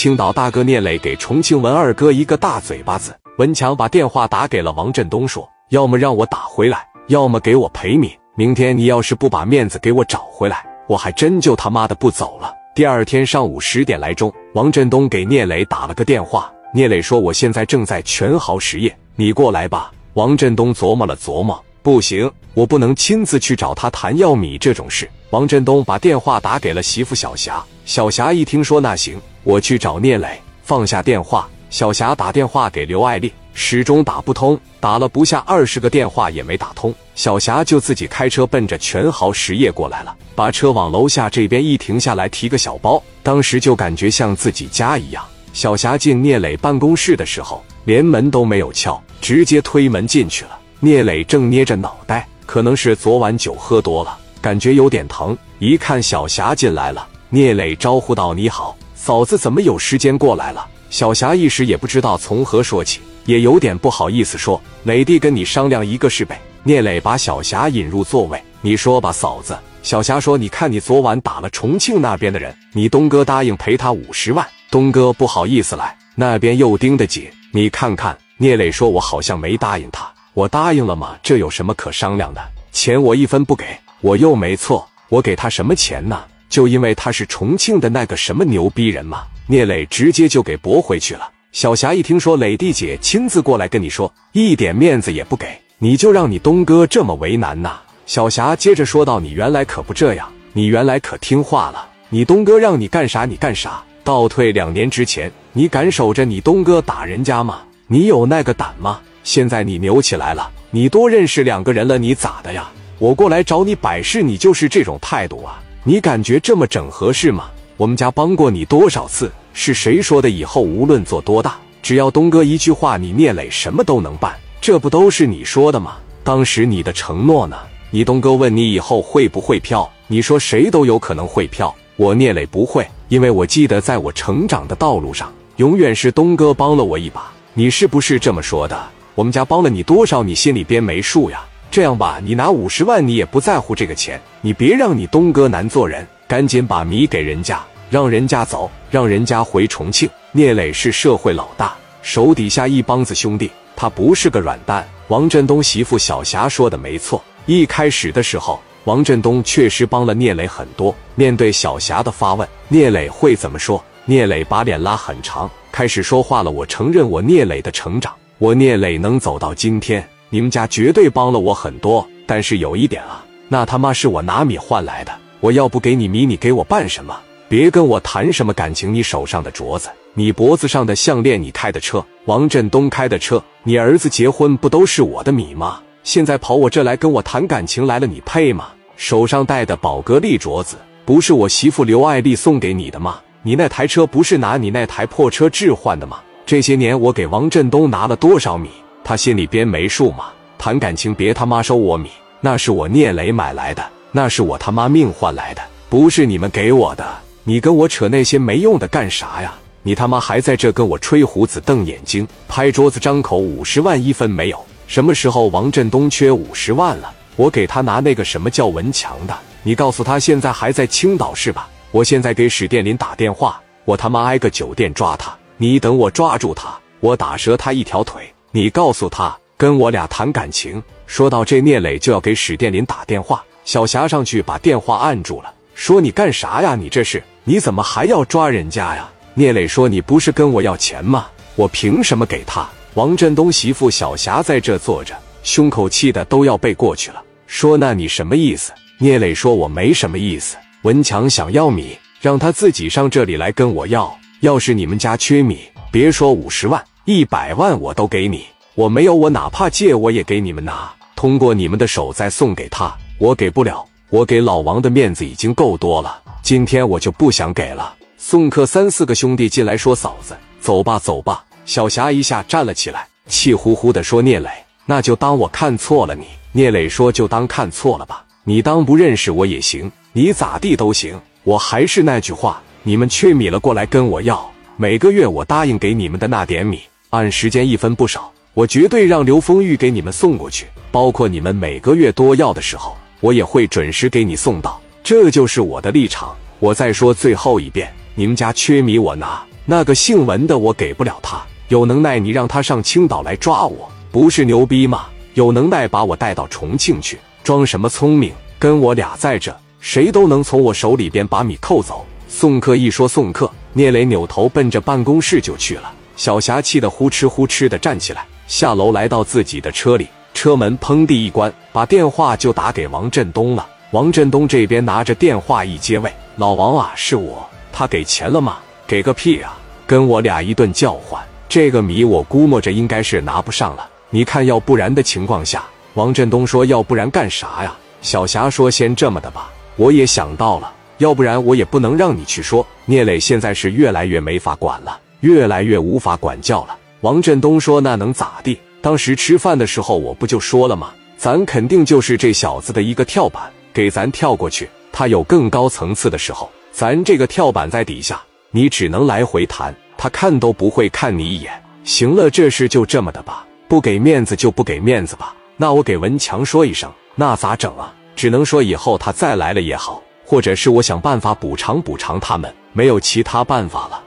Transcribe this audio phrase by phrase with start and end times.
[0.00, 3.14] 青岛大哥聂磊给重庆文二哥一个大嘴巴子。
[3.36, 8.10] 文强把电话打给了王振东，说：“要么让我打回来，要么给我赔米。
[8.34, 16.50] 明天你要是不把面子给我找回来，我还真就他妈的不走了。”第二天上午十点来钟，王振东给聂磊打了个电话。
[16.72, 25.08] 聂磊说：“我现在正在全豪实业，你过来吧。”王振东琢磨了琢磨，不行，我不能亲自去找他谈要米这种事。
[25.30, 27.62] 王振东把电话打给了媳妇小霞。
[27.86, 30.38] 小霞一听说，那行，我去找聂磊。
[30.62, 36.94] 放下电话，小霞打电话给刘爱丽，始终打不通，打了不下二十个电话也没打通。
[37.14, 45.24] 小霞就自己开车奔着全豪实业过来了，把车往楼下这边一停下来，提个小包，当时就感觉像自己家一样。
[45.54, 50.59] 小霞进聂磊办公室的时候，连门都没有敲，直接推门进去了。
[50.82, 55.36] 聂磊正捏着脑袋，可能是昨晚酒喝多了，感觉有点疼。
[55.58, 78.16] 一看小霞进来了，聂磊招呼道：“你好，嫂子，怎么有时间过来了？”小霞一时也不知道从何说起，也有点不好意思说：“磊弟跟你商量一个事呗。”聂磊把小霞引入座位：“你说吧，嫂子。”小霞说：“你看你昨晚打了重庆那边的人，你东哥答应赔他五十万。”东哥不好意思来，那边又盯得紧，你看看。
[78.38, 81.16] 聂磊说：“我好像没答应他，我答应了吗？
[81.22, 82.40] 这有什么可商量的？
[82.72, 83.64] 钱我一分不给，
[84.00, 86.22] 我又没错，我给他什么钱呢？
[86.48, 91.28] 就因为他是重庆的那个什么牛逼人嘛。”聂磊直接就给驳回去了。
[91.50, 95.46] 小霞一听说磊弟姐亲自过来跟你说，一点面子也不给，
[95.78, 97.80] 你就让你东哥这么为难呐？
[98.06, 107.60] 小霞接着说道：“你原来可不这样，你原来可听话了，你东哥让你干啥你干啥。”倒退两年之前，你敢守着你东哥打人家吗？
[107.88, 109.00] 你有那个胆吗？
[109.22, 112.70] 现在你牛起来了，你多认识两个人了，你咋的呀？
[112.98, 115.62] 我过来找你摆事，你就是这种态度啊？
[115.84, 117.50] 你感觉这么整合适吗？
[117.76, 119.30] 我们家帮过你多少次？
[119.52, 120.28] 是谁说的？
[120.28, 125.96] 以后无论做多大，只要东哥一句话，你聂磊什么都能办，这不都是你说的吗？
[126.22, 127.56] 当时你的承诺呢？
[127.90, 131.74] 你东哥问你以后会不会飘，你说谁都有可能会飘。
[131.96, 137.32] 我聂磊不会，因为我记得在我成长的道路上，永远是东哥帮了我一把。
[137.54, 138.88] 你是不是这么说的？
[139.20, 141.44] 我们家帮了你多少，你心里边没数呀？
[141.70, 150.08] 这样吧，你拿五十万，你也不在乎这个钱，你别让你东哥难做人，赶紧把米给人家，让人家走，让人家回重庆。
[150.32, 154.88] 聂磊是社会老大，手底下一帮子兄弟，他不是个软蛋。
[155.08, 158.58] 王振东媳妇小霞说的没错，一开始的时候。
[158.84, 160.94] 王振东确实帮了聂磊很多。
[161.14, 163.84] 面对小霞的发问，聂磊会怎么说？
[164.06, 166.50] 聂磊把脸拉很长，开始说话了。
[166.50, 172.08] 我承认我聂磊的成长，我聂磊能走到今天，你们家绝对帮了我很多。
[172.24, 175.12] 但是有一点啊，那他妈是我拿米换来的。
[175.40, 177.14] 我要不给你米，你给我办什么？
[177.50, 178.94] 别跟我谈什么感情。
[178.94, 185.78] 你手上的镯子，你脖子上的项链，你开的车，王振东开的车，你儿子结婚不都是我的米吗？
[186.02, 188.68] 现在跑我这来跟我谈感情来了，你配吗？
[188.96, 193.20] 手上戴的宝格丽镯子，不是我媳妇刘爱丽送给你的吗？
[193.42, 196.20] 你那台车不是拿你那台破车置换的吗？
[196.50, 198.70] 这些年我给王振东拿了多少米，
[199.04, 200.32] 他心里边没数吗？
[200.58, 207.06] 谈感情别他妈收我米，那是我聂磊买来的，那是我他妈命换来的，不是你们给我的。
[207.44, 209.54] 你跟我扯那些没用的干啥呀？
[209.84, 214.58] 你他妈还在这跟我吹胡子瞪眼睛，拍桌子张口，五十万一分没有。
[214.88, 217.14] 什么时候王振东缺五十万了？
[217.36, 221.68] 我给他拿那个什么叫文强的，你告诉他现在还在青岛是吧？
[221.92, 225.32] 我现在给史殿林打电话，我他妈挨个酒店抓他。
[225.62, 228.22] 你等我抓住他，我打折他一条腿。
[228.50, 230.82] 你告诉他跟我俩谈感情。
[231.04, 236.74] 说到这，聂磊就要给史殿林打电话，小霞上去把电话按住了，说你干啥呀？
[236.74, 239.06] 你这是你怎么还要抓人家呀？
[239.34, 241.26] 聂磊说你不是跟我要钱吗？
[241.56, 242.66] 我凭什么给他？
[242.94, 247.22] 王振东媳妇小霞在这坐着，胸口气的都要背过去了。
[247.46, 248.72] 说那你什么意思？
[248.96, 250.56] 聂磊说我没什么意思。
[250.84, 254.16] 文强想要米，让他自己上这里来跟我要。
[254.40, 255.60] 要是你们家缺米，
[255.92, 258.46] 别说五十万，一百万我都给你。
[258.74, 262.96] 我没有，我哪怕借我也给你们拿，通过你们的手再送给他。
[263.18, 267.94] 我给不了，我给老王的面子已经够多了，今天我就不想给了。
[268.16, 271.44] 送客三四个兄弟进来，说嫂子，走吧，走吧。
[271.66, 274.48] 小霞一下站了起来，气呼呼的说：“聂磊，
[274.86, 281.20] 那就当我看错了你。”聂磊说：“就当看错了吧，你当不认识我也行，你咋地都行。
[281.44, 286.80] 我还是那句话，你们缺米了过来跟我要，每个月我答应给你们的那点米，
[287.10, 290.66] 按时间一分不少，我绝对让刘丰玉给你们送过去。
[290.90, 294.80] 包括你们每个月多要的时候，我也会准时给你送到。
[295.04, 296.34] 这就是我的立场。
[296.58, 305.06] 我再说最后一遍，你们家缺米我拿。”那个姓文的我给不了他，有能耐你让他上青岛来抓我，不是牛逼吗？
[305.34, 308.32] 有能耐把我带到重庆去，装什么聪明？
[308.58, 312.04] 跟我俩在这，谁都能从我手里边把米扣走。
[312.40, 315.92] 送客一说送客，聂磊扭头奔着办公室就去了。
[316.16, 323.68] 小霞气得呼哧呼哧的站起来，下楼来到自己的车里，车门砰地一关，把电话就打给王振东了。
[323.90, 327.46] 王振东这边拿着电话一接，喂，老王啊，是我。
[327.70, 328.56] 他给钱了吗？
[328.86, 329.58] 给个屁啊！
[329.86, 333.86] 跟我俩一顿叫唤，这个米我估摸着应该是拿不上了。
[334.08, 337.76] 你看，要不然的情况下，王振东说，要不然干啥呀？
[338.00, 342.66] 小霞说，先这么的吧，我也想到了，要不然我也不能让你去说。
[342.86, 344.98] 聂磊现在是越来越没法管了。
[345.20, 346.78] 越来越无法管教了。
[347.02, 348.58] 王振东说：“那能咋地？
[348.80, 350.92] 当时吃饭的时候，我不就说了吗？
[351.18, 353.42] 咱肯定就是这小子的一个跳板，
[353.74, 354.66] 给咱跳过去。
[354.90, 358.18] 他有更高层次的时候，咱这个跳板在底下，
[358.50, 361.52] 你只能来回弹，他看都不会看你一眼。
[361.84, 365.34] 行了，这事就这么的吧，不给面子就不给面子吧。
[365.58, 367.92] 那我给文强说一声，那咋整啊？
[368.16, 374.00] 只能说以后他再来了也好，或者是我想办法补偿补偿他们，没有其他办法了。”